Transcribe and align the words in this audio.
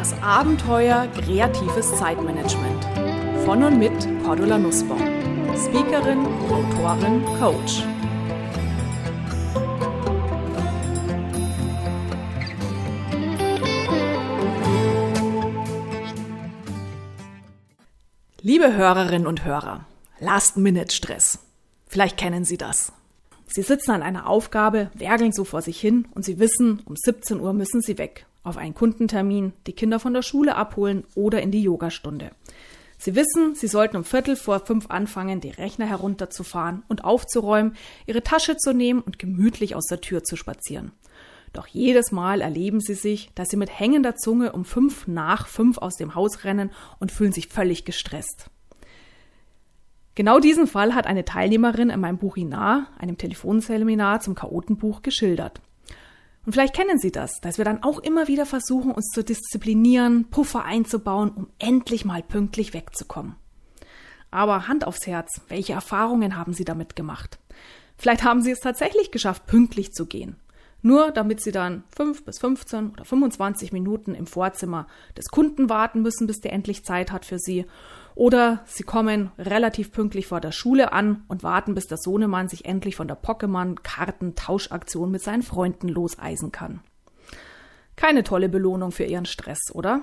Das 0.00 0.14
Abenteuer 0.22 1.08
kreatives 1.08 1.94
Zeitmanagement. 1.98 2.84
Von 3.44 3.62
und 3.62 3.78
mit 3.78 3.92
Cordula 4.24 4.56
Nussbaum. 4.56 4.98
Speakerin, 5.54 6.24
Autorin, 6.48 7.22
Coach. 7.38 7.84
Liebe 18.40 18.74
Hörerinnen 18.74 19.26
und 19.26 19.44
Hörer, 19.44 19.84
Last-Minute-Stress. 20.18 21.40
Vielleicht 21.86 22.16
kennen 22.16 22.46
Sie 22.46 22.56
das. 22.56 22.94
Sie 23.48 23.60
sitzen 23.60 23.90
an 23.90 24.02
einer 24.02 24.30
Aufgabe, 24.30 24.90
werkeln 24.94 25.32
so 25.32 25.44
vor 25.44 25.60
sich 25.60 25.78
hin 25.78 26.08
und 26.14 26.24
Sie 26.24 26.38
wissen, 26.38 26.80
um 26.86 26.96
17 26.96 27.38
Uhr 27.38 27.52
müssen 27.52 27.82
Sie 27.82 27.98
weg. 27.98 28.24
Auf 28.42 28.56
einen 28.56 28.74
Kundentermin, 28.74 29.52
die 29.66 29.72
Kinder 29.72 30.00
von 30.00 30.14
der 30.14 30.22
Schule 30.22 30.56
abholen 30.56 31.04
oder 31.14 31.42
in 31.42 31.50
die 31.50 31.62
Yogastunde. 31.62 32.30
Sie 32.98 33.14
wissen, 33.14 33.54
Sie 33.54 33.66
sollten 33.66 33.96
um 33.96 34.04
Viertel 34.04 34.36
vor 34.36 34.60
fünf 34.60 34.90
anfangen, 34.90 35.40
die 35.40 35.50
Rechner 35.50 35.86
herunterzufahren 35.86 36.82
und 36.88 37.02
aufzuräumen, 37.02 37.74
Ihre 38.06 38.22
Tasche 38.22 38.56
zu 38.58 38.74
nehmen 38.74 39.00
und 39.00 39.18
gemütlich 39.18 39.74
aus 39.74 39.86
der 39.86 40.02
Tür 40.02 40.22
zu 40.22 40.36
spazieren. 40.36 40.92
Doch 41.52 41.66
jedes 41.66 42.12
Mal 42.12 42.42
erleben 42.42 42.80
Sie 42.80 42.94
sich, 42.94 43.30
dass 43.34 43.48
Sie 43.48 43.56
mit 43.56 43.78
hängender 43.78 44.16
Zunge 44.16 44.52
um 44.52 44.64
fünf 44.64 45.06
nach 45.06 45.46
fünf 45.46 45.78
aus 45.78 45.96
dem 45.96 46.14
Haus 46.14 46.44
rennen 46.44 46.70
und 46.98 47.10
fühlen 47.10 47.32
sich 47.32 47.48
völlig 47.48 47.84
gestresst. 47.84 48.50
Genau 50.14 50.38
diesen 50.38 50.66
Fall 50.66 50.94
hat 50.94 51.06
eine 51.06 51.24
Teilnehmerin 51.24 51.88
in 51.88 52.00
meinem 52.00 52.18
Buchinar, 52.18 52.88
einem 52.98 53.16
Telefonseminar 53.16 54.20
zum 54.20 54.34
Chaotenbuch, 54.34 55.02
geschildert. 55.02 55.62
Und 56.46 56.52
vielleicht 56.52 56.74
kennen 56.74 56.98
Sie 56.98 57.12
das, 57.12 57.40
dass 57.42 57.58
wir 57.58 57.64
dann 57.64 57.82
auch 57.82 57.98
immer 57.98 58.26
wieder 58.28 58.46
versuchen, 58.46 58.92
uns 58.92 59.08
zu 59.08 59.22
disziplinieren, 59.22 60.30
Puffer 60.30 60.64
einzubauen, 60.64 61.30
um 61.30 61.48
endlich 61.58 62.04
mal 62.04 62.22
pünktlich 62.22 62.72
wegzukommen. 62.72 63.36
Aber 64.30 64.68
Hand 64.68 64.86
aufs 64.86 65.06
Herz, 65.06 65.40
welche 65.48 65.74
Erfahrungen 65.74 66.36
haben 66.36 66.52
Sie 66.52 66.64
damit 66.64 66.96
gemacht? 66.96 67.38
Vielleicht 67.98 68.24
haben 68.24 68.40
Sie 68.42 68.50
es 68.50 68.60
tatsächlich 68.60 69.10
geschafft, 69.10 69.46
pünktlich 69.46 69.92
zu 69.92 70.06
gehen. 70.06 70.36
Nur 70.82 71.10
damit 71.10 71.42
Sie 71.42 71.52
dann 71.52 71.84
fünf 71.94 72.24
bis 72.24 72.38
15 72.38 72.90
oder 72.90 73.04
25 73.04 73.72
Minuten 73.72 74.14
im 74.14 74.26
Vorzimmer 74.26 74.86
des 75.16 75.28
Kunden 75.28 75.68
warten 75.68 76.00
müssen, 76.00 76.26
bis 76.26 76.40
der 76.40 76.54
endlich 76.54 76.84
Zeit 76.84 77.12
hat 77.12 77.26
für 77.26 77.38
Sie 77.38 77.66
oder 78.14 78.64
sie 78.66 78.82
kommen 78.82 79.30
relativ 79.38 79.92
pünktlich 79.92 80.26
vor 80.26 80.40
der 80.40 80.52
Schule 80.52 80.92
an 80.92 81.24
und 81.28 81.42
warten, 81.42 81.74
bis 81.74 81.86
der 81.86 81.98
Sohnemann 81.98 82.48
sich 82.48 82.64
endlich 82.64 82.96
von 82.96 83.08
der 83.08 83.20
Pokémon-Karten-Tauschaktion 83.20 85.10
mit 85.10 85.22
seinen 85.22 85.42
Freunden 85.42 85.88
loseisen 85.88 86.52
kann. 86.52 86.80
Keine 87.96 88.24
tolle 88.24 88.48
Belohnung 88.48 88.92
für 88.92 89.04
ihren 89.04 89.26
Stress, 89.26 89.60
oder? 89.72 90.02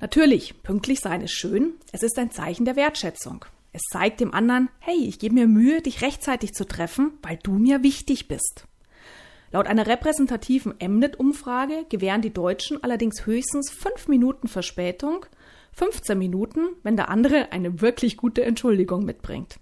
Natürlich, 0.00 0.62
pünktlich 0.62 1.00
sein 1.00 1.20
ist 1.20 1.32
schön, 1.32 1.74
es 1.92 2.02
ist 2.02 2.18
ein 2.18 2.30
Zeichen 2.30 2.64
der 2.64 2.76
Wertschätzung. 2.76 3.44
Es 3.72 3.82
zeigt 3.92 4.20
dem 4.20 4.34
anderen, 4.34 4.68
hey, 4.80 4.96
ich 4.96 5.18
gebe 5.18 5.34
mir 5.34 5.46
Mühe, 5.46 5.80
dich 5.80 6.02
rechtzeitig 6.02 6.52
zu 6.54 6.66
treffen, 6.66 7.12
weil 7.22 7.38
du 7.42 7.52
mir 7.52 7.82
wichtig 7.82 8.26
bist. 8.26 8.64
Laut 9.52 9.66
einer 9.66 9.86
repräsentativen 9.86 10.74
Mnet-Umfrage 10.80 11.84
gewähren 11.88 12.22
die 12.22 12.32
Deutschen 12.32 12.82
allerdings 12.82 13.26
höchstens 13.26 13.70
fünf 13.70 14.08
Minuten 14.08 14.48
Verspätung 14.48 15.26
15 15.72 16.18
Minuten, 16.18 16.60
wenn 16.82 16.96
der 16.96 17.08
andere 17.08 17.52
eine 17.52 17.80
wirklich 17.80 18.16
gute 18.16 18.44
Entschuldigung 18.44 19.04
mitbringt. 19.04 19.58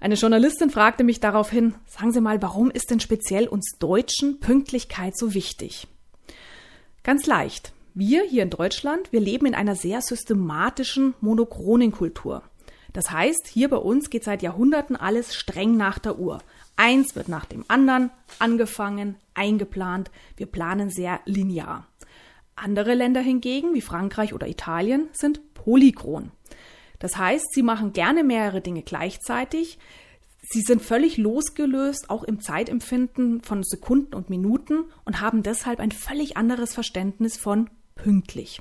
Eine 0.00 0.16
Journalistin 0.16 0.70
fragte 0.70 1.04
mich 1.04 1.20
daraufhin, 1.20 1.74
sagen 1.86 2.12
Sie 2.12 2.20
mal, 2.20 2.42
warum 2.42 2.70
ist 2.70 2.90
denn 2.90 3.00
speziell 3.00 3.48
uns 3.48 3.78
Deutschen 3.78 4.38
Pünktlichkeit 4.40 5.16
so 5.16 5.32
wichtig? 5.32 5.86
Ganz 7.02 7.26
leicht. 7.26 7.72
Wir 7.94 8.22
hier 8.24 8.42
in 8.42 8.50
Deutschland, 8.50 9.12
wir 9.12 9.20
leben 9.20 9.46
in 9.46 9.54
einer 9.54 9.76
sehr 9.76 10.02
systematischen, 10.02 11.14
monochronen 11.20 11.92
Kultur. 11.92 12.42
Das 12.92 13.10
heißt, 13.10 13.46
hier 13.46 13.68
bei 13.68 13.76
uns 13.76 14.10
geht 14.10 14.24
seit 14.24 14.42
Jahrhunderten 14.42 14.96
alles 14.96 15.34
streng 15.34 15.76
nach 15.76 15.98
der 15.98 16.18
Uhr. 16.18 16.40
Eins 16.76 17.14
wird 17.14 17.28
nach 17.28 17.44
dem 17.44 17.64
anderen 17.68 18.10
angefangen, 18.38 19.16
eingeplant. 19.34 20.10
Wir 20.36 20.46
planen 20.46 20.90
sehr 20.90 21.20
linear. 21.24 21.86
Andere 22.56 22.94
Länder 22.94 23.20
hingegen, 23.20 23.74
wie 23.74 23.80
Frankreich 23.80 24.32
oder 24.32 24.48
Italien, 24.48 25.08
sind 25.12 25.54
polychron. 25.54 26.30
Das 26.98 27.16
heißt, 27.16 27.52
sie 27.52 27.62
machen 27.62 27.92
gerne 27.92 28.24
mehrere 28.24 28.60
Dinge 28.60 28.82
gleichzeitig. 28.82 29.78
Sie 30.42 30.60
sind 30.60 30.82
völlig 30.82 31.16
losgelöst, 31.16 32.10
auch 32.10 32.22
im 32.22 32.40
Zeitempfinden 32.40 33.42
von 33.42 33.62
Sekunden 33.62 34.14
und 34.14 34.30
Minuten 34.30 34.84
und 35.04 35.20
haben 35.20 35.42
deshalb 35.42 35.80
ein 35.80 35.92
völlig 35.92 36.36
anderes 36.36 36.74
Verständnis 36.74 37.36
von 37.36 37.70
pünktlich. 37.94 38.60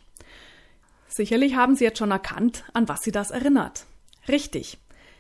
Sicherlich 1.10 1.56
haben 1.56 1.76
Sie 1.76 1.84
jetzt 1.84 2.00
schon 2.00 2.12
erkannt, 2.12 2.64
an 2.74 2.88
was 2.88 3.02
Sie 3.02 3.12
das 3.12 3.32
erinnert. 3.32 3.86
Richtig. 4.28 4.80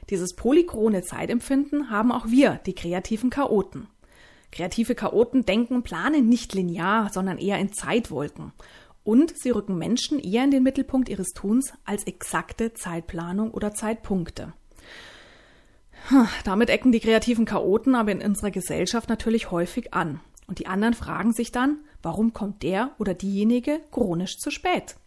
Dieses 0.10 0.36
polychrone 0.36 1.04
Zeitempfinden 1.04 1.90
haben 1.90 2.12
auch 2.12 2.28
wir, 2.28 2.60
die 2.66 2.74
kreativen 2.74 3.30
Chaoten. 3.30 3.88
Kreative 4.54 4.94
Chaoten 4.94 5.46
denken, 5.46 5.82
planen 5.82 6.30
nicht 6.30 6.54
linear, 6.54 7.10
sondern 7.12 7.40
eher 7.40 7.58
in 7.58 7.74
Zeitwolken. 7.74 8.54
Und 9.04 9.36
sie 9.36 9.50
rücken 9.50 9.80
Menschen 9.80 10.20
eher 10.20 10.44
in 10.44 10.52
den 10.52 10.62
Mittelpunkt 10.62 11.10
ihres 11.10 11.30
Tuns 11.30 11.74
als 11.86 12.04
exakte 12.04 12.76
Zeitplanung 12.76 13.50
oder 13.50 13.74
Zeitpunkte. 13.74 14.54
Damit 16.44 16.70
ecken 16.70 16.92
die 16.92 17.00
kreativen 17.00 17.46
Chaoten 17.46 17.96
aber 17.96 18.12
in 18.12 18.22
unserer 18.22 18.52
Gesellschaft 18.52 19.10
natürlich 19.10 19.50
häufig 19.50 19.92
an. 19.96 20.20
Und 20.46 20.60
die 20.60 20.68
anderen 20.68 20.94
fragen 20.94 21.34
sich 21.34 21.52
dann, 21.52 21.80
warum 22.04 22.34
kommt 22.34 22.62
der 22.62 22.92
oder 23.00 23.16
diejenige 23.16 23.80
chronisch 23.90 24.38
zu 24.38 24.52
spät? 24.52 24.98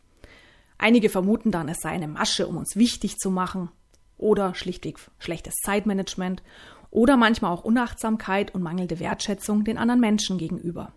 Einige 0.76 1.08
vermuten 1.08 1.52
dann, 1.52 1.68
es 1.68 1.78
sei 1.78 1.90
eine 1.90 2.08
Masche, 2.08 2.48
um 2.48 2.56
uns 2.56 2.74
wichtig 2.74 3.18
zu 3.18 3.30
machen. 3.30 3.70
Oder 4.18 4.56
schlichtweg 4.56 4.98
schlechtes 5.20 5.54
Zeitmanagement 5.62 6.42
oder 6.90 7.16
manchmal 7.16 7.52
auch 7.52 7.64
Unachtsamkeit 7.64 8.54
und 8.54 8.62
mangelnde 8.62 9.00
Wertschätzung 9.00 9.64
den 9.64 9.78
anderen 9.78 10.00
Menschen 10.00 10.38
gegenüber. 10.38 10.92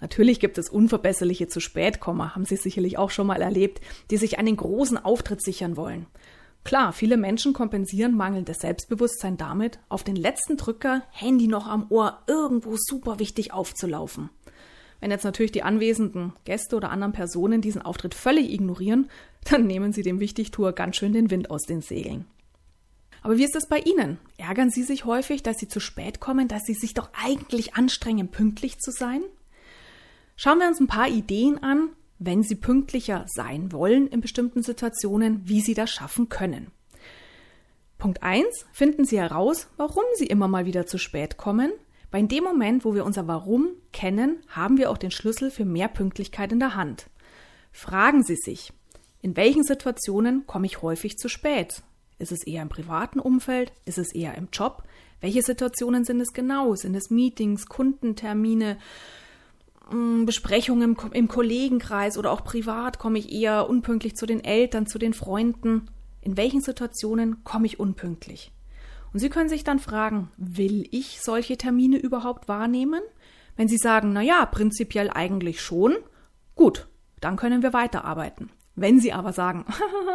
Natürlich 0.00 0.40
gibt 0.40 0.58
es 0.58 0.68
unverbesserliche 0.68 1.46
zu 1.46 1.60
spät 1.60 2.00
Komma, 2.00 2.34
haben 2.34 2.44
Sie 2.44 2.56
sicherlich 2.56 2.98
auch 2.98 3.10
schon 3.10 3.26
mal 3.26 3.40
erlebt, 3.40 3.80
die 4.10 4.16
sich 4.16 4.38
einen 4.38 4.56
großen 4.56 4.98
Auftritt 4.98 5.42
sichern 5.42 5.76
wollen. 5.76 6.06
Klar, 6.64 6.92
viele 6.92 7.16
Menschen 7.16 7.52
kompensieren 7.52 8.16
mangelndes 8.16 8.58
Selbstbewusstsein 8.58 9.36
damit, 9.36 9.78
auf 9.88 10.04
den 10.04 10.16
letzten 10.16 10.56
Drücker, 10.56 11.02
Handy 11.10 11.48
noch 11.48 11.66
am 11.66 11.86
Ohr, 11.88 12.18
irgendwo 12.26 12.76
super 12.76 13.18
wichtig 13.18 13.52
aufzulaufen. 13.52 14.30
Wenn 15.00 15.10
jetzt 15.10 15.24
natürlich 15.24 15.50
die 15.50 15.64
anwesenden 15.64 16.32
Gäste 16.44 16.76
oder 16.76 16.90
anderen 16.90 17.12
Personen 17.12 17.60
diesen 17.60 17.82
Auftritt 17.82 18.14
völlig 18.14 18.52
ignorieren, 18.52 19.08
dann 19.50 19.66
nehmen 19.66 19.92
sie 19.92 20.02
dem 20.02 20.20
Wichtigtuer 20.20 20.72
ganz 20.72 20.96
schön 20.96 21.12
den 21.12 21.30
Wind 21.30 21.50
aus 21.50 21.62
den 21.62 21.80
Segeln. 21.80 22.26
Aber 23.22 23.38
wie 23.38 23.44
ist 23.44 23.56
es 23.56 23.68
bei 23.68 23.78
Ihnen? 23.78 24.18
Ärgern 24.36 24.70
Sie 24.70 24.82
sich 24.82 25.04
häufig, 25.04 25.42
dass 25.42 25.58
Sie 25.58 25.68
zu 25.68 25.80
spät 25.80 26.20
kommen, 26.20 26.48
dass 26.48 26.64
Sie 26.64 26.74
sich 26.74 26.94
doch 26.94 27.10
eigentlich 27.14 27.74
anstrengen, 27.74 28.28
pünktlich 28.28 28.78
zu 28.78 28.90
sein? 28.90 29.22
Schauen 30.36 30.58
wir 30.58 30.66
uns 30.66 30.80
ein 30.80 30.88
paar 30.88 31.08
Ideen 31.08 31.62
an, 31.62 31.90
wenn 32.18 32.42
Sie 32.42 32.56
pünktlicher 32.56 33.24
sein 33.28 33.72
wollen 33.72 34.08
in 34.08 34.20
bestimmten 34.20 34.62
Situationen, 34.62 35.42
wie 35.44 35.60
Sie 35.60 35.74
das 35.74 35.90
schaffen 35.90 36.28
können. 36.28 36.70
Punkt 37.98 38.22
1. 38.22 38.46
Finden 38.72 39.04
Sie 39.04 39.20
heraus, 39.20 39.68
warum 39.76 40.04
Sie 40.16 40.26
immer 40.26 40.48
mal 40.48 40.66
wieder 40.66 40.86
zu 40.86 40.98
spät 40.98 41.36
kommen. 41.36 41.72
In 42.12 42.28
dem 42.28 42.44
Moment, 42.44 42.84
wo 42.84 42.94
wir 42.94 43.06
unser 43.06 43.26
Warum 43.28 43.68
kennen, 43.92 44.42
haben 44.48 44.76
wir 44.76 44.90
auch 44.90 44.98
den 44.98 45.12
Schlüssel 45.12 45.50
für 45.50 45.64
mehr 45.64 45.88
Pünktlichkeit 45.88 46.52
in 46.52 46.58
der 46.58 46.74
Hand. 46.74 47.06
Fragen 47.70 48.22
Sie 48.22 48.36
sich, 48.36 48.72
in 49.20 49.36
welchen 49.36 49.62
Situationen 49.62 50.46
komme 50.46 50.66
ich 50.66 50.82
häufig 50.82 51.16
zu 51.16 51.28
spät? 51.28 51.82
Ist 52.22 52.30
es 52.30 52.46
eher 52.46 52.62
im 52.62 52.68
privaten 52.68 53.18
Umfeld? 53.18 53.72
Ist 53.84 53.98
es 53.98 54.14
eher 54.14 54.36
im 54.36 54.48
Job? 54.52 54.84
Welche 55.20 55.42
Situationen 55.42 56.04
sind 56.04 56.20
es 56.20 56.32
genau? 56.32 56.76
Sind 56.76 56.94
es 56.94 57.10
Meetings, 57.10 57.66
Kundentermine, 57.66 58.78
mm, 59.90 60.24
Besprechungen 60.24 60.96
im, 60.96 61.12
im 61.12 61.26
Kollegenkreis 61.26 62.16
oder 62.16 62.30
auch 62.30 62.44
privat? 62.44 63.00
Komme 63.00 63.18
ich 63.18 63.32
eher 63.32 63.68
unpünktlich 63.68 64.14
zu 64.14 64.24
den 64.24 64.42
Eltern, 64.42 64.86
zu 64.86 64.98
den 64.98 65.14
Freunden? 65.14 65.90
In 66.20 66.36
welchen 66.36 66.60
Situationen 66.60 67.42
komme 67.42 67.66
ich 67.66 67.80
unpünktlich? 67.80 68.52
Und 69.12 69.18
Sie 69.18 69.28
können 69.28 69.48
sich 69.48 69.64
dann 69.64 69.80
fragen, 69.80 70.30
will 70.36 70.86
ich 70.92 71.20
solche 71.20 71.56
Termine 71.56 71.98
überhaupt 71.98 72.46
wahrnehmen? 72.46 73.02
Wenn 73.56 73.66
Sie 73.66 73.78
sagen, 73.78 74.12
na 74.12 74.22
ja, 74.22 74.46
prinzipiell 74.46 75.10
eigentlich 75.10 75.60
schon, 75.60 75.96
gut, 76.54 76.86
dann 77.20 77.34
können 77.34 77.64
wir 77.64 77.72
weiterarbeiten. 77.72 78.50
Wenn 78.74 79.00
Sie 79.00 79.12
aber 79.12 79.32
sagen, 79.32 79.66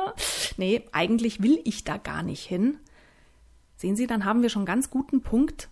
nee, 0.57 0.83
eigentlich 0.91 1.41
will 1.41 1.59
ich 1.63 1.83
da 1.83 1.97
gar 1.97 2.23
nicht 2.23 2.43
hin, 2.43 2.77
sehen 3.75 3.95
Sie, 3.95 4.07
dann 4.07 4.25
haben 4.25 4.41
wir 4.41 4.49
schon 4.49 4.65
ganz 4.65 4.89
guten 4.89 5.21
Punkt. 5.21 5.69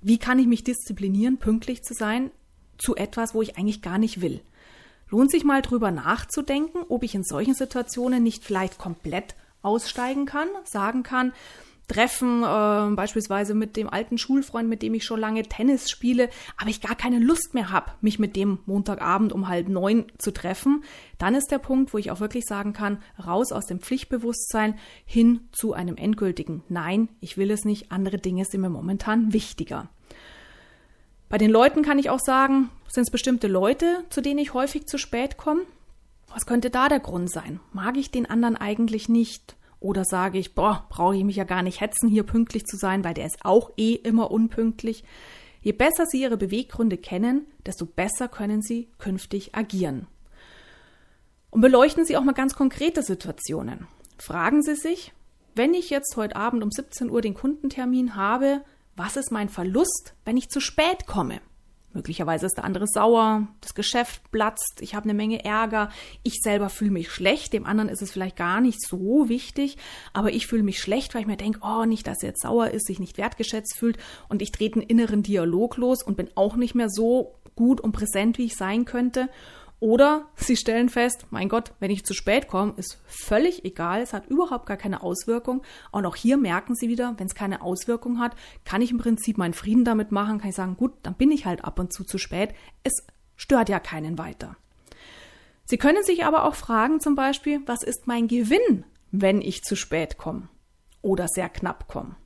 Wie 0.00 0.18
kann 0.18 0.38
ich 0.38 0.46
mich 0.46 0.64
disziplinieren, 0.64 1.38
pünktlich 1.38 1.82
zu 1.82 1.94
sein 1.94 2.30
zu 2.76 2.96
etwas, 2.96 3.34
wo 3.34 3.42
ich 3.42 3.56
eigentlich 3.56 3.82
gar 3.82 3.98
nicht 3.98 4.20
will? 4.20 4.40
Lohnt 5.10 5.30
sich 5.30 5.44
mal 5.44 5.62
drüber 5.62 5.90
nachzudenken, 5.90 6.84
ob 6.88 7.02
ich 7.02 7.14
in 7.14 7.24
solchen 7.24 7.54
Situationen 7.54 8.22
nicht 8.22 8.44
vielleicht 8.44 8.78
komplett 8.78 9.34
aussteigen 9.62 10.26
kann, 10.26 10.48
sagen 10.64 11.02
kann, 11.02 11.32
Treffen, 11.88 12.42
äh, 12.42 12.94
beispielsweise 12.94 13.54
mit 13.54 13.76
dem 13.76 13.88
alten 13.88 14.18
Schulfreund, 14.18 14.68
mit 14.68 14.82
dem 14.82 14.94
ich 14.94 15.04
schon 15.04 15.18
lange 15.18 15.42
Tennis 15.42 15.90
spiele, 15.90 16.28
aber 16.56 16.70
ich 16.70 16.80
gar 16.80 16.94
keine 16.94 17.18
Lust 17.18 17.54
mehr 17.54 17.70
habe, 17.70 17.92
mich 18.00 18.18
mit 18.18 18.36
dem 18.36 18.58
Montagabend 18.66 19.32
um 19.32 19.48
halb 19.48 19.68
neun 19.68 20.06
zu 20.18 20.30
treffen, 20.30 20.84
dann 21.16 21.34
ist 21.34 21.50
der 21.50 21.58
Punkt, 21.58 21.92
wo 21.92 21.98
ich 21.98 22.10
auch 22.10 22.20
wirklich 22.20 22.44
sagen 22.44 22.72
kann, 22.72 23.02
raus 23.24 23.50
aus 23.50 23.66
dem 23.66 23.80
Pflichtbewusstsein 23.80 24.78
hin 25.04 25.40
zu 25.50 25.72
einem 25.72 25.96
endgültigen 25.96 26.62
Nein, 26.68 27.08
ich 27.20 27.36
will 27.38 27.50
es 27.50 27.64
nicht, 27.64 27.90
andere 27.90 28.18
Dinge 28.18 28.44
sind 28.44 28.60
mir 28.60 28.70
momentan 28.70 29.32
wichtiger. 29.32 29.88
Bei 31.28 31.38
den 31.38 31.50
Leuten 31.50 31.82
kann 31.82 31.98
ich 31.98 32.10
auch 32.10 32.20
sagen, 32.20 32.70
sind 32.86 33.02
es 33.02 33.10
bestimmte 33.10 33.48
Leute, 33.48 34.04
zu 34.08 34.20
denen 34.20 34.38
ich 34.38 34.54
häufig 34.54 34.86
zu 34.86 34.98
spät 34.98 35.36
komme? 35.36 35.62
Was 36.32 36.46
könnte 36.46 36.70
da 36.70 36.88
der 36.88 37.00
Grund 37.00 37.30
sein? 37.30 37.60
Mag 37.72 37.96
ich 37.96 38.10
den 38.10 38.28
anderen 38.28 38.56
eigentlich 38.56 39.08
nicht? 39.08 39.56
Oder 39.80 40.04
sage 40.04 40.38
ich, 40.38 40.54
boah, 40.54 40.86
brauche 40.88 41.16
ich 41.16 41.24
mich 41.24 41.36
ja 41.36 41.44
gar 41.44 41.62
nicht 41.62 41.80
hetzen, 41.80 42.08
hier 42.08 42.24
pünktlich 42.24 42.66
zu 42.66 42.76
sein, 42.76 43.04
weil 43.04 43.14
der 43.14 43.26
ist 43.26 43.44
auch 43.44 43.70
eh 43.76 43.94
immer 43.94 44.30
unpünktlich. 44.30 45.04
Je 45.60 45.72
besser 45.72 46.06
Sie 46.06 46.22
Ihre 46.22 46.36
Beweggründe 46.36 46.96
kennen, 46.96 47.46
desto 47.66 47.86
besser 47.86 48.28
können 48.28 48.62
Sie 48.62 48.88
künftig 48.98 49.54
agieren. 49.54 50.06
Und 51.50 51.60
beleuchten 51.60 52.04
Sie 52.04 52.16
auch 52.16 52.24
mal 52.24 52.32
ganz 52.32 52.54
konkrete 52.54 53.02
Situationen. 53.02 53.86
Fragen 54.18 54.62
Sie 54.62 54.74
sich, 54.74 55.12
wenn 55.54 55.74
ich 55.74 55.90
jetzt 55.90 56.16
heute 56.16 56.36
Abend 56.36 56.62
um 56.62 56.70
17 56.70 57.10
Uhr 57.10 57.20
den 57.20 57.34
Kundentermin 57.34 58.16
habe, 58.16 58.62
was 58.96 59.16
ist 59.16 59.30
mein 59.30 59.48
Verlust, 59.48 60.14
wenn 60.24 60.36
ich 60.36 60.50
zu 60.50 60.60
spät 60.60 61.06
komme? 61.06 61.40
Möglicherweise 61.94 62.46
ist 62.46 62.56
der 62.56 62.64
andere 62.64 62.86
sauer, 62.86 63.48
das 63.62 63.74
Geschäft 63.74 64.30
platzt, 64.30 64.80
ich 64.80 64.94
habe 64.94 65.04
eine 65.04 65.14
Menge 65.14 65.44
Ärger, 65.44 65.90
ich 66.22 66.40
selber 66.42 66.68
fühle 66.68 66.90
mich 66.90 67.10
schlecht, 67.10 67.54
dem 67.54 67.64
anderen 67.64 67.88
ist 67.88 68.02
es 68.02 68.10
vielleicht 68.10 68.36
gar 68.36 68.60
nicht 68.60 68.80
so 68.86 69.28
wichtig, 69.30 69.78
aber 70.12 70.30
ich 70.30 70.46
fühle 70.46 70.62
mich 70.62 70.80
schlecht, 70.80 71.14
weil 71.14 71.22
ich 71.22 71.26
mir 71.26 71.38
denke, 71.38 71.60
oh, 71.62 71.86
nicht, 71.86 72.06
dass 72.06 72.22
er 72.22 72.30
jetzt 72.30 72.42
sauer 72.42 72.68
ist, 72.68 72.86
sich 72.86 73.00
nicht 73.00 73.16
wertgeschätzt 73.16 73.76
fühlt 73.78 73.96
und 74.28 74.42
ich 74.42 74.52
trete 74.52 74.80
einen 74.80 74.88
inneren 74.88 75.22
Dialog 75.22 75.78
los 75.78 76.02
und 76.02 76.16
bin 76.16 76.28
auch 76.34 76.56
nicht 76.56 76.74
mehr 76.74 76.90
so 76.90 77.38
gut 77.56 77.80
und 77.80 77.92
präsent, 77.92 78.36
wie 78.36 78.44
ich 78.44 78.56
sein 78.56 78.84
könnte. 78.84 79.30
Oder 79.80 80.26
sie 80.34 80.56
stellen 80.56 80.88
fest, 80.88 81.26
mein 81.30 81.48
Gott, 81.48 81.72
wenn 81.78 81.92
ich 81.92 82.04
zu 82.04 82.12
spät 82.12 82.48
komme, 82.48 82.74
ist 82.76 82.98
völlig 83.06 83.64
egal, 83.64 84.00
es 84.00 84.12
hat 84.12 84.26
überhaupt 84.26 84.66
gar 84.66 84.76
keine 84.76 85.02
Auswirkung. 85.02 85.62
Und 85.92 86.04
auch 86.04 86.16
hier 86.16 86.36
merken 86.36 86.74
sie 86.74 86.88
wieder, 86.88 87.14
wenn 87.16 87.28
es 87.28 87.34
keine 87.34 87.62
Auswirkung 87.62 88.18
hat, 88.18 88.34
kann 88.64 88.82
ich 88.82 88.90
im 88.90 88.98
Prinzip 88.98 89.38
meinen 89.38 89.54
Frieden 89.54 89.84
damit 89.84 90.10
machen, 90.10 90.38
kann 90.38 90.50
ich 90.50 90.56
sagen, 90.56 90.76
gut, 90.76 90.94
dann 91.04 91.14
bin 91.14 91.30
ich 91.30 91.46
halt 91.46 91.64
ab 91.64 91.78
und 91.78 91.92
zu 91.92 92.02
zu 92.02 92.18
spät. 92.18 92.54
Es 92.82 93.06
stört 93.36 93.68
ja 93.68 93.78
keinen 93.78 94.18
weiter. 94.18 94.56
Sie 95.64 95.78
können 95.78 96.02
sich 96.02 96.24
aber 96.24 96.44
auch 96.44 96.56
fragen, 96.56 96.98
zum 96.98 97.14
Beispiel, 97.14 97.60
was 97.66 97.84
ist 97.84 98.06
mein 98.06 98.26
Gewinn, 98.26 98.84
wenn 99.12 99.40
ich 99.40 99.62
zu 99.62 99.76
spät 99.76 100.18
komme 100.18 100.48
oder 101.02 101.28
sehr 101.28 101.48
knapp 101.48 101.86
komme? 101.86 102.16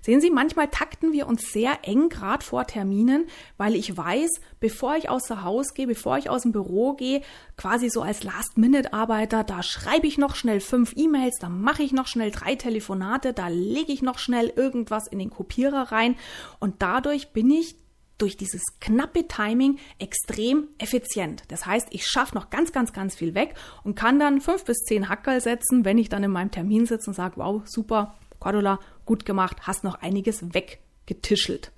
Sehen 0.00 0.20
Sie, 0.20 0.30
manchmal 0.30 0.68
takten 0.68 1.12
wir 1.12 1.26
uns 1.26 1.52
sehr 1.52 1.78
eng, 1.82 2.08
gerade 2.08 2.44
vor 2.44 2.66
Terminen, 2.66 3.26
weil 3.56 3.74
ich 3.74 3.96
weiß, 3.96 4.30
bevor 4.60 4.96
ich 4.96 5.08
außer 5.08 5.42
Haus 5.42 5.74
gehe, 5.74 5.86
bevor 5.86 6.18
ich 6.18 6.30
aus 6.30 6.42
dem 6.42 6.52
Büro 6.52 6.94
gehe, 6.94 7.22
quasi 7.56 7.90
so 7.90 8.02
als 8.02 8.22
Last-Minute-Arbeiter, 8.22 9.44
da 9.44 9.62
schreibe 9.62 10.06
ich 10.06 10.18
noch 10.18 10.34
schnell 10.34 10.60
fünf 10.60 10.92
E-Mails, 10.96 11.36
da 11.40 11.48
mache 11.48 11.82
ich 11.82 11.92
noch 11.92 12.06
schnell 12.06 12.30
drei 12.30 12.54
Telefonate, 12.54 13.32
da 13.32 13.48
lege 13.48 13.92
ich 13.92 14.02
noch 14.02 14.18
schnell 14.18 14.52
irgendwas 14.54 15.06
in 15.06 15.18
den 15.18 15.30
Kopierer 15.30 15.92
rein 15.92 16.16
und 16.60 16.82
dadurch 16.82 17.32
bin 17.32 17.50
ich 17.50 17.76
durch 18.22 18.36
dieses 18.36 18.62
knappe 18.80 19.26
Timing 19.26 19.78
extrem 19.98 20.68
effizient. 20.78 21.42
Das 21.48 21.66
heißt, 21.66 21.88
ich 21.90 22.06
schaffe 22.06 22.36
noch 22.36 22.50
ganz, 22.50 22.70
ganz, 22.70 22.92
ganz 22.92 23.16
viel 23.16 23.34
weg 23.34 23.54
und 23.82 23.96
kann 23.96 24.20
dann 24.20 24.40
fünf 24.40 24.64
bis 24.64 24.78
zehn 24.84 25.08
Hackerl 25.08 25.40
setzen, 25.40 25.84
wenn 25.84 25.98
ich 25.98 26.08
dann 26.08 26.22
in 26.22 26.30
meinem 26.30 26.52
Termin 26.52 26.86
sitze 26.86 27.10
und 27.10 27.14
sage, 27.14 27.36
wow, 27.36 27.62
super, 27.64 28.14
Cordula, 28.38 28.78
gut 29.04 29.24
gemacht, 29.24 29.58
hast 29.62 29.84
noch 29.84 29.96
einiges 30.02 30.54
weggetischelt. 30.54 31.72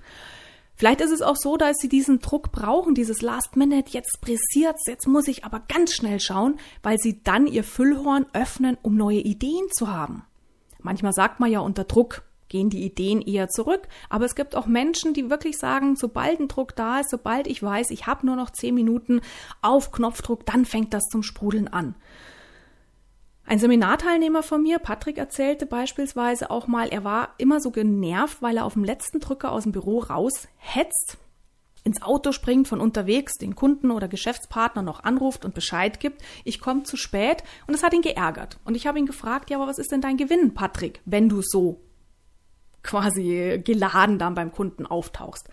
Vielleicht 0.77 1.01
ist 1.01 1.13
es 1.13 1.23
auch 1.23 1.37
so, 1.37 1.57
dass 1.57 1.77
sie 1.77 1.89
diesen 1.89 2.19
Druck 2.19 2.51
brauchen, 2.51 2.95
dieses 2.95 3.23
Last 3.23 3.57
Minute, 3.57 3.93
jetzt 3.93 4.21
pressiert's, 4.21 4.87
jetzt 4.89 5.07
muss 5.07 5.29
ich 5.29 5.45
aber 5.45 5.63
ganz 5.69 5.93
schnell 5.93 6.19
schauen, 6.19 6.59
weil 6.83 6.99
sie 6.99 7.23
dann 7.23 7.47
ihr 7.47 7.63
Füllhorn 7.63 8.27
öffnen, 8.33 8.77
um 8.83 8.97
neue 8.97 9.21
Ideen 9.21 9.69
zu 9.71 9.93
haben. 9.93 10.25
Manchmal 10.81 11.13
sagt 11.13 11.39
man 11.39 11.51
ja 11.51 11.61
unter 11.61 11.85
Druck 11.85 12.23
gehen 12.49 12.71
die 12.71 12.85
Ideen 12.85 13.21
eher 13.21 13.49
zurück, 13.49 13.89
aber 14.09 14.27
es 14.27 14.35
gibt 14.35 14.55
auch 14.55 14.67
Menschen, 14.67 15.15
die 15.15 15.31
wirklich 15.31 15.59
sagen, 15.59 15.97
sobald 15.97 16.39
ein 16.39 16.47
Druck 16.47 16.77
da 16.77 17.01
ist, 17.01 17.11
sobald 17.11 17.47
ich 17.47 17.63
weiß, 17.63 17.91
ich 17.91 18.07
habe 18.07 18.27
nur 18.27 18.37
noch 18.37 18.51
zehn 18.51 18.75
Minuten 18.75 19.23
auf 19.63 19.91
Knopfdruck, 19.91 20.47
dann 20.47 20.65
fängt 20.65 20.95
das 20.95 21.05
zum 21.11 21.23
Sprudeln 21.23 21.69
an. 21.69 21.97
Ein 23.47 23.59
Seminarteilnehmer 23.59 24.43
von 24.43 24.63
mir, 24.63 24.79
Patrick, 24.79 25.19
erzählte 25.19 25.67
beispielsweise 25.67 26.51
auch 26.51 26.67
mal, 26.67 26.89
er 26.89 27.05
war 27.05 27.35
immer 27.37 27.61
so 27.61 27.71
genervt, 27.71 28.41
weil 28.41 28.57
er 28.57 28.65
auf 28.65 28.73
dem 28.73 28.85
letzten 28.85 29.21
Drücker 29.21 29.53
aus 29.53 29.65
dem 29.65 29.73
Büro 29.73 29.99
raushetzt, 29.99 31.19
ins 31.85 32.01
Auto 32.01 32.33
springt 32.33 32.67
von 32.67 32.81
unterwegs, 32.81 33.35
den 33.35 33.55
Kunden 33.55 33.91
oder 33.91 34.09
Geschäftspartner 34.09 34.81
noch 34.81 35.05
anruft 35.05 35.45
und 35.45 35.55
Bescheid 35.55 36.01
gibt, 36.01 36.23
ich 36.43 36.59
komme 36.59 36.85
zu 36.85 36.97
spät 36.97 37.45
und 37.67 37.75
es 37.75 37.83
hat 37.83 37.93
ihn 37.93 38.01
geärgert. 38.01 38.59
Und 38.65 38.75
ich 38.75 38.87
habe 38.87 38.99
ihn 38.99 39.05
gefragt, 39.05 39.51
ja, 39.51 39.59
aber 39.59 39.67
was 39.67 39.79
ist 39.79 39.93
denn 39.93 40.01
dein 40.01 40.17
Gewinn, 40.17 40.55
Patrick, 40.55 41.03
wenn 41.05 41.29
du 41.29 41.43
so 41.43 41.83
quasi 42.83 43.61
geladen 43.63 44.19
dann 44.19 44.35
beim 44.35 44.51
Kunden 44.51 44.87
auftauchst? 44.87 45.51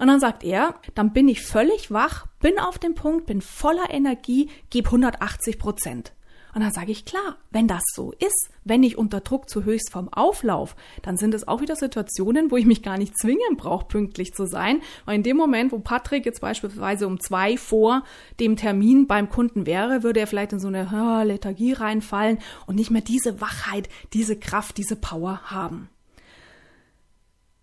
Und 0.00 0.08
dann 0.08 0.18
sagt 0.18 0.42
er, 0.42 0.74
dann 0.96 1.12
bin 1.12 1.28
ich 1.28 1.42
völlig 1.42 1.92
wach, 1.92 2.26
bin 2.40 2.58
auf 2.58 2.80
dem 2.80 2.96
Punkt, 2.96 3.26
bin 3.26 3.40
voller 3.40 3.90
Energie, 3.90 4.50
gebe 4.70 4.88
180 4.88 5.60
Prozent. 5.60 6.12
Und 6.54 6.60
dann 6.60 6.72
sage 6.72 6.92
ich, 6.92 7.04
klar, 7.04 7.36
wenn 7.50 7.66
das 7.66 7.82
so 7.94 8.12
ist, 8.18 8.50
wenn 8.64 8.82
ich 8.82 8.98
unter 8.98 9.20
Druck 9.20 9.48
zu 9.48 9.64
höchst 9.64 9.90
vom 9.90 10.12
Auflauf, 10.12 10.76
dann 11.00 11.16
sind 11.16 11.32
es 11.32 11.48
auch 11.48 11.62
wieder 11.62 11.76
Situationen, 11.76 12.50
wo 12.50 12.56
ich 12.56 12.66
mich 12.66 12.82
gar 12.82 12.98
nicht 12.98 13.18
zwingen 13.18 13.56
brauche, 13.56 13.86
pünktlich 13.86 14.34
zu 14.34 14.46
sein. 14.46 14.82
Weil 15.06 15.16
in 15.16 15.22
dem 15.22 15.38
Moment, 15.38 15.72
wo 15.72 15.78
Patrick 15.78 16.26
jetzt 16.26 16.42
beispielsweise 16.42 17.06
um 17.06 17.20
zwei 17.20 17.56
vor 17.56 18.04
dem 18.38 18.56
Termin 18.56 19.06
beim 19.06 19.30
Kunden 19.30 19.64
wäre, 19.64 20.02
würde 20.02 20.20
er 20.20 20.26
vielleicht 20.26 20.52
in 20.52 20.60
so 20.60 20.68
eine 20.68 20.88
oh, 20.92 21.26
Lethargie 21.26 21.72
reinfallen 21.72 22.38
und 22.66 22.76
nicht 22.76 22.90
mehr 22.90 23.02
diese 23.02 23.40
Wachheit, 23.40 23.88
diese 24.12 24.38
Kraft, 24.38 24.76
diese 24.76 24.96
Power 24.96 25.40
haben. 25.44 25.88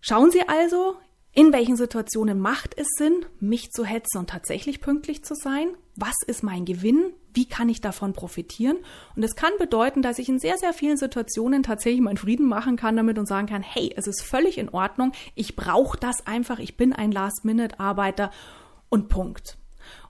Schauen 0.00 0.30
Sie 0.30 0.42
also, 0.48 0.96
in 1.32 1.52
welchen 1.52 1.76
Situationen 1.76 2.40
macht 2.40 2.76
es 2.76 2.88
Sinn, 2.98 3.24
mich 3.38 3.70
zu 3.70 3.84
hetzen 3.84 4.18
und 4.18 4.30
tatsächlich 4.30 4.80
pünktlich 4.80 5.24
zu 5.24 5.34
sein? 5.34 5.68
Was 5.94 6.16
ist 6.26 6.42
mein 6.42 6.64
Gewinn? 6.64 7.12
Wie 7.32 7.46
kann 7.46 7.68
ich 7.68 7.80
davon 7.80 8.12
profitieren? 8.12 8.78
Und 9.14 9.22
es 9.22 9.36
kann 9.36 9.52
bedeuten, 9.58 10.02
dass 10.02 10.18
ich 10.18 10.28
in 10.28 10.40
sehr, 10.40 10.58
sehr 10.58 10.72
vielen 10.72 10.96
Situationen 10.96 11.62
tatsächlich 11.62 12.00
meinen 12.00 12.16
Frieden 12.16 12.48
machen 12.48 12.74
kann 12.76 12.96
damit 12.96 13.16
und 13.18 13.26
sagen 13.26 13.46
kann, 13.46 13.62
hey, 13.62 13.92
es 13.96 14.08
ist 14.08 14.22
völlig 14.22 14.58
in 14.58 14.70
Ordnung, 14.70 15.12
ich 15.36 15.54
brauche 15.54 15.98
das 15.98 16.26
einfach, 16.26 16.58
ich 16.58 16.76
bin 16.76 16.92
ein 16.92 17.12
Last-Minute-Arbeiter 17.12 18.32
und 18.88 19.08
Punkt. 19.08 19.59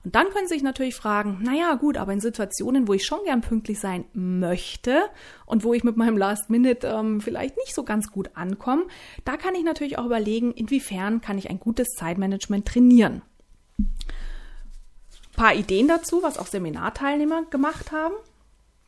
Und 0.03 0.15
dann 0.15 0.29
können 0.29 0.47
Sie 0.47 0.55
sich 0.55 0.63
natürlich 0.63 0.95
fragen, 0.95 1.39
naja, 1.41 1.75
gut, 1.75 1.97
aber 1.97 2.13
in 2.13 2.19
Situationen, 2.19 2.87
wo 2.87 2.93
ich 2.93 3.05
schon 3.05 3.23
gern 3.25 3.41
pünktlich 3.41 3.79
sein 3.79 4.05
möchte 4.13 5.03
und 5.45 5.63
wo 5.63 5.73
ich 5.73 5.83
mit 5.83 5.97
meinem 5.97 6.17
Last 6.17 6.49
Minute 6.49 6.87
ähm, 6.87 7.21
vielleicht 7.21 7.57
nicht 7.57 7.75
so 7.75 7.83
ganz 7.83 8.11
gut 8.11 8.31
ankomme, 8.33 8.85
da 9.25 9.37
kann 9.37 9.55
ich 9.55 9.63
natürlich 9.63 9.97
auch 9.97 10.05
überlegen, 10.05 10.51
inwiefern 10.53 11.21
kann 11.21 11.37
ich 11.37 11.49
ein 11.49 11.59
gutes 11.59 11.89
Zeitmanagement 11.97 12.67
trainieren. 12.67 13.21
Ein 13.79 13.87
paar 15.35 15.55
Ideen 15.55 15.87
dazu, 15.87 16.23
was 16.23 16.37
auch 16.37 16.47
Seminarteilnehmer 16.47 17.45
gemacht 17.49 17.91
haben. 17.91 18.15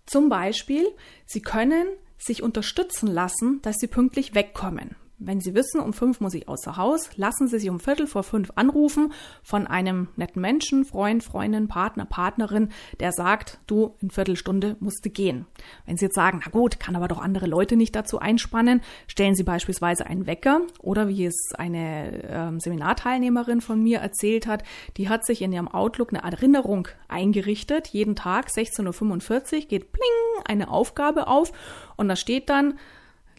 Zum 0.06 0.30
Beispiel, 0.30 0.88
Sie 1.26 1.42
können 1.42 1.88
sich 2.18 2.44
unterstützen 2.44 3.08
lassen, 3.08 3.62
dass 3.62 3.78
Sie 3.78 3.88
pünktlich 3.88 4.36
wegkommen. 4.36 4.96
Wenn 5.20 5.40
Sie 5.40 5.54
wissen, 5.54 5.80
um 5.80 5.94
fünf 5.94 6.20
muss 6.20 6.34
ich 6.34 6.48
außer 6.48 6.76
Haus, 6.76 7.10
lassen 7.16 7.48
Sie 7.48 7.60
sich 7.60 7.70
um 7.70 7.80
Viertel 7.80 8.08
vor 8.08 8.24
fünf 8.24 8.52
anrufen 8.56 9.14
von 9.44 9.68
einem 9.68 10.08
netten 10.16 10.42
Menschen, 10.42 10.86
Freund, 10.86 11.24
Freundin, 11.24 11.68
Partner, 11.68 12.06
Partnerin, 12.06 12.70
der 13.00 13.12
sagt, 13.12 13.60
du, 13.68 13.96
in 14.02 14.10
Viertelstunde 14.10 14.76
musst 14.80 15.06
du 15.06 15.10
gehen. 15.10 15.46
Wenn 15.86 15.98
Sie 15.98 16.06
jetzt 16.06 16.16
sagen, 16.16 16.42
na 16.44 16.52
gut, 16.52 16.80
kann 16.80 16.96
aber 16.96 17.08
doch 17.08 17.22
andere 17.22 17.46
Leute 17.46 17.76
nicht 17.76 17.96
dazu 17.96 18.20
einspannen, 18.20 18.82
stellen 19.08 19.36
Sie 19.36 19.44
beispielsweise 19.44 20.08
einen 20.08 20.26
Wecker 20.26 20.62
oder 20.80 21.08
wie 21.08 21.26
es 21.26 21.52
eine 21.58 22.24
äh, 22.24 22.60
Seminarteilnehmerin 22.60 23.62
von 23.62 23.82
mir 23.82 24.00
erzählt 24.00 24.48
hat, 24.48 24.64
die 24.98 25.10
hat 25.10 25.26
sich 25.26 25.42
in 25.42 25.54
ihrem 25.54 25.68
Outlook 25.68 26.12
eine 26.12 26.24
Erinnerung 26.24 26.88
eingerichtet. 27.08 27.88
Jeden 27.90 28.16
Tag 28.16 28.48
16.45 28.48 29.54
Uhr 29.54 29.62
geht 29.68 29.92
pling 29.92 30.44
eine 30.46 30.70
Aufgabe 30.70 31.28
auf 31.28 31.52
und 31.96 32.08
da 32.08 32.16
steht 32.16 32.50
dann, 32.50 32.80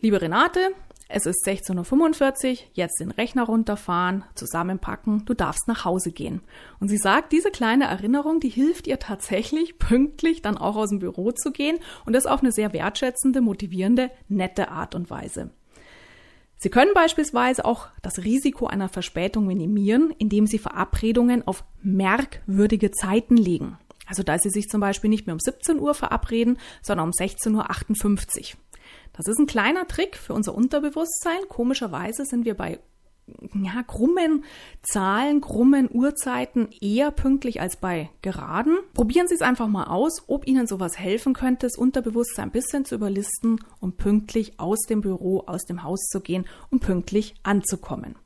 liebe 0.00 0.22
Renate, 0.22 0.70
es 1.16 1.26
ist 1.26 1.46
16.45 1.46 2.50
Uhr, 2.50 2.58
jetzt 2.72 2.98
den 2.98 3.12
Rechner 3.12 3.44
runterfahren, 3.44 4.24
zusammenpacken, 4.34 5.24
du 5.26 5.34
darfst 5.34 5.68
nach 5.68 5.84
Hause 5.84 6.10
gehen. 6.10 6.40
Und 6.80 6.88
sie 6.88 6.96
sagt, 6.96 7.30
diese 7.30 7.52
kleine 7.52 7.84
Erinnerung, 7.84 8.40
die 8.40 8.48
hilft 8.48 8.88
ihr 8.88 8.98
tatsächlich, 8.98 9.78
pünktlich 9.78 10.42
dann 10.42 10.58
auch 10.58 10.74
aus 10.74 10.88
dem 10.88 10.98
Büro 10.98 11.30
zu 11.30 11.52
gehen 11.52 11.78
und 12.04 12.14
das 12.14 12.26
auf 12.26 12.40
eine 12.40 12.50
sehr 12.50 12.72
wertschätzende, 12.72 13.40
motivierende, 13.42 14.10
nette 14.28 14.70
Art 14.70 14.96
und 14.96 15.08
Weise. 15.08 15.50
Sie 16.56 16.68
können 16.68 16.94
beispielsweise 16.94 17.64
auch 17.64 17.86
das 18.02 18.18
Risiko 18.24 18.66
einer 18.66 18.88
Verspätung 18.88 19.46
minimieren, 19.46 20.12
indem 20.18 20.48
Sie 20.48 20.58
Verabredungen 20.58 21.46
auf 21.46 21.62
merkwürdige 21.80 22.90
Zeiten 22.90 23.36
legen. 23.36 23.78
Also 24.06 24.24
dass 24.24 24.42
Sie 24.42 24.50
sich 24.50 24.68
zum 24.68 24.80
Beispiel 24.80 25.10
nicht 25.10 25.26
mehr 25.26 25.34
um 25.34 25.40
17 25.40 25.78
Uhr 25.78 25.94
verabreden, 25.94 26.58
sondern 26.82 27.08
um 27.08 27.12
16.58 27.12 28.54
Uhr. 28.54 28.63
Das 29.14 29.28
ist 29.28 29.38
ein 29.38 29.46
kleiner 29.46 29.86
Trick 29.86 30.16
für 30.16 30.34
unser 30.34 30.54
Unterbewusstsein. 30.54 31.38
Komischerweise 31.48 32.24
sind 32.24 32.44
wir 32.44 32.54
bei 32.54 32.80
ja, 33.54 33.82
krummen 33.82 34.44
Zahlen, 34.82 35.40
krummen 35.40 35.88
Uhrzeiten 35.90 36.68
eher 36.80 37.10
pünktlich 37.10 37.60
als 37.60 37.76
bei 37.76 38.10
geraden. 38.20 38.76
Probieren 38.92 39.28
Sie 39.28 39.34
es 39.34 39.40
einfach 39.40 39.68
mal 39.68 39.84
aus, 39.84 40.24
ob 40.26 40.46
Ihnen 40.46 40.66
sowas 40.66 40.98
helfen 40.98 41.32
könnte, 41.32 41.66
das 41.66 41.78
Unterbewusstsein 41.78 42.48
ein 42.48 42.52
bisschen 42.52 42.84
zu 42.84 42.96
überlisten, 42.96 43.60
um 43.80 43.92
pünktlich 43.92 44.60
aus 44.60 44.80
dem 44.82 45.00
Büro, 45.00 45.44
aus 45.46 45.64
dem 45.64 45.82
Haus 45.82 46.00
zu 46.10 46.20
gehen, 46.20 46.44
um 46.70 46.80
pünktlich 46.80 47.34
anzukommen. 47.42 48.16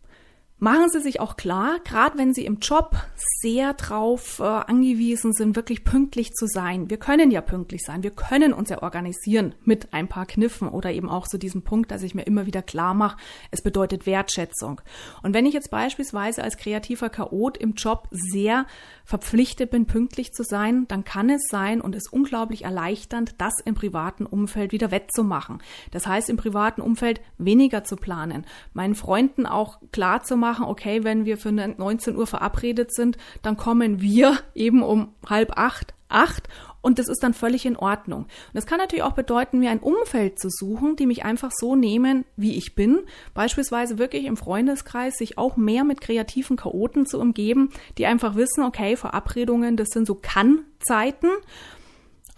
Machen 0.61 0.91
Sie 0.91 1.01
sich 1.01 1.21
auch 1.21 1.37
klar, 1.37 1.79
gerade 1.85 2.19
wenn 2.19 2.35
Sie 2.35 2.45
im 2.45 2.59
Job 2.59 2.97
sehr 3.41 3.75
drauf 3.75 4.41
äh, 4.41 4.43
angewiesen 4.43 5.33
sind, 5.33 5.55
wirklich 5.55 5.85
pünktlich 5.85 6.33
zu 6.33 6.49
sein. 6.49 6.91
Wir 6.91 6.97
können 6.97 7.31
ja 7.31 7.43
pünktlich 7.43 7.85
sein. 7.85 8.03
Wir 8.03 8.11
können 8.11 8.53
uns 8.53 8.69
ja 8.69 8.83
organisieren 8.83 9.55
mit 9.63 9.95
ein 9.95 10.09
paar 10.09 10.27
Kniffen 10.27 10.69
oder 10.69 10.91
eben 10.91 11.09
auch 11.09 11.27
so 11.27 11.39
diesem 11.39 11.63
Punkt, 11.63 11.93
dass 11.93 12.03
ich 12.03 12.17
mir 12.17 12.25
immer 12.25 12.47
wieder 12.47 12.63
klar 12.63 12.93
mache, 12.93 13.19
es 13.53 13.63
bedeutet 13.63 14.05
Wertschätzung. 14.05 14.81
Und 15.23 15.33
wenn 15.33 15.47
ich 15.47 15.55
jetzt 15.55 15.71
beispielsweise 15.71 16.43
als 16.43 16.57
kreativer 16.57 17.09
Chaot 17.09 17.57
im 17.57 17.75
Job 17.75 18.09
sehr 18.11 18.67
verpflichtet 19.05 19.71
bin, 19.71 19.87
pünktlich 19.87 20.33
zu 20.33 20.43
sein, 20.43 20.87
dann 20.89 21.05
kann 21.05 21.31
es 21.31 21.43
sein 21.49 21.81
und 21.81 21.95
ist 21.95 22.13
unglaublich 22.13 22.65
erleichternd, 22.65 23.37
das 23.39 23.55
im 23.65 23.77
privaten 23.77 24.27
Umfeld 24.27 24.73
wieder 24.73 24.91
wettzumachen. 24.91 25.63
Das 25.93 26.09
heißt, 26.09 26.29
im 26.29 26.37
privaten 26.37 26.81
Umfeld 26.81 27.21
weniger 27.39 27.85
zu 27.85 27.95
planen, 27.95 28.45
meinen 28.73 28.97
Freunden 28.97 29.47
auch 29.47 29.79
klar 29.93 30.25
zu 30.25 30.37
machen, 30.37 30.48
okay, 30.61 31.05
wenn 31.05 31.25
wir 31.25 31.37
für 31.37 31.53
19 31.53 32.17
Uhr 32.17 32.27
verabredet 32.27 32.95
sind, 32.95 33.19
dann 33.43 33.57
kommen 33.57 34.01
wir 34.01 34.39
eben 34.55 34.83
um 34.83 35.15
halb 35.29 35.53
acht, 35.57 35.95
acht 36.09 36.49
und 36.81 36.99
das 36.99 37.09
ist 37.09 37.23
dann 37.23 37.35
völlig 37.35 37.67
in 37.67 37.77
Ordnung. 37.77 38.23
Und 38.23 38.55
das 38.55 38.67
kann 38.67 38.79
natürlich 38.79 39.03
auch 39.03 39.13
bedeuten, 39.13 39.59
mir 39.59 39.71
ein 39.71 39.81
Umfeld 39.81 40.39
zu 40.39 40.49
suchen, 40.49 40.97
die 40.97 41.07
mich 41.07 41.25
einfach 41.25 41.51
so 41.53 41.75
nehmen, 41.75 42.25
wie 42.37 42.57
ich 42.57 42.75
bin. 42.75 43.01
Beispielsweise 43.35 43.99
wirklich 43.99 44.25
im 44.25 44.37
Freundeskreis 44.37 45.19
sich 45.19 45.39
auch 45.39 45.57
mehr 45.57 45.85
mit 45.85 46.01
kreativen 46.01 46.57
Chaoten 46.57 47.05
zu 47.05 47.19
umgeben, 47.19 47.71
die 47.99 48.07
einfach 48.07 48.37
wissen, 48.37 48.63
okay, 48.65 48.97
Verabredungen, 48.97 49.77
das 49.77 49.89
sind 49.89 50.07
so 50.07 50.15
Kann-Zeiten. 50.15 51.29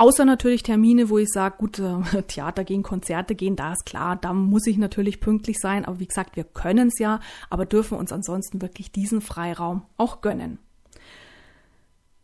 Außer 0.01 0.25
natürlich 0.25 0.63
Termine, 0.63 1.11
wo 1.11 1.19
ich 1.19 1.29
sage, 1.29 1.57
gut, 1.59 1.79
äh, 1.79 2.23
Theater 2.27 2.65
gehen, 2.65 2.83
Konzerte 2.83 3.35
gehen, 3.35 3.55
da 3.55 3.73
ist 3.73 3.85
klar, 3.85 4.17
da 4.17 4.33
muss 4.33 4.67
ich 4.67 4.79
natürlich 4.79 5.21
pünktlich 5.21 5.59
sein. 5.59 5.85
Aber 5.85 6.01
wie 6.01 6.07
gesagt, 6.07 6.37
wir 6.37 6.45
können 6.45 6.89
es 6.89 6.99
ja, 6.99 7.21
aber 7.51 7.67
dürfen 7.67 7.99
uns 7.99 8.11
ansonsten 8.11 8.63
wirklich 8.63 8.93
diesen 8.93 9.21
Freiraum 9.21 9.83
auch 9.99 10.23
gönnen. 10.23 10.59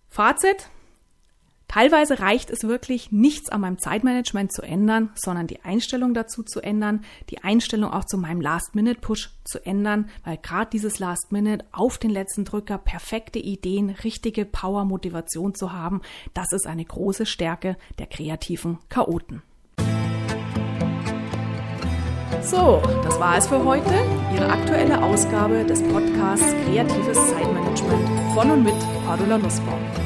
Fazit, 0.09 0.71
Teilweise 1.69 2.21
reicht 2.21 2.51
es 2.51 2.65
wirklich, 2.65 3.11
nichts 3.11 3.51
an 3.51 3.61
meinem 3.61 3.79
Zeitmanagement 3.79 4.53
zu 4.53 4.63
ändern, 4.63 5.11
sondern 5.15 5.47
die 5.47 5.63
Einstellung 5.63 6.15
dazu 6.15 6.43
zu 6.43 6.61
ändern, 6.61 7.05
die 7.31 7.43
Einstellung 7.43 7.91
auch 7.91 8.05
zu 8.05 8.19
meinem 8.19 8.41
Last-Minute-Push 8.41 9.31
zu 9.45 9.65
ändern, 9.67 10.09
weil 10.25 10.39
gerade 10.39 10.71
dieses 10.73 10.99
Last-Minute 10.99 11.65
auf 11.73 11.99
den 11.99 12.11
letzten 12.11 12.45
Drücker 12.45 12.79
perfekte 12.79 13.39
Ideen, 13.39 13.91
richtige 13.91 14.45
Power-Motivation 14.45 15.55
zu 15.55 15.73
haben, 15.73 16.03
das 16.35 16.53
ist 16.53 16.67
eine 16.67 16.85
große 16.85 17.27
Stärke 17.27 17.77
der 17.99 18.07
kreativen 18.07 18.79
Chaoten. 18.89 19.43
So, 22.43 22.81
das 23.03 23.19
war 23.19 23.39
es 23.39 23.49
für 23.49 23.65
heute. 23.65 23.93
Ihre 24.33 24.49
aktuelle 24.49 25.03
Ausgabe 25.03 25.65
des 25.65 25.83
Podcasts 25.83 26.55
Kreatives 26.65 27.31
Zeitmanagement 27.31 28.35
von 28.35 28.51
und 28.53 28.63
mit 28.63 28.75
Cordula 29.05 29.39
Nussbaum. 29.39 30.06